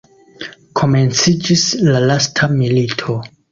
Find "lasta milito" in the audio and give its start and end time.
2.09-3.19